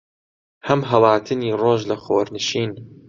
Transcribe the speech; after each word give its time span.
هەم 0.67 0.81
هەڵاتنی 0.89 1.57
ڕۆژ 1.61 1.81
لە 1.89 1.95
خۆرنشین 2.03 2.71